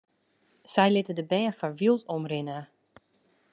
[0.73, 2.59] Sy litte de bern foar wyld omrinne.